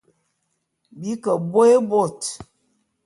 [0.99, 2.17] Bi ke bôé bôt.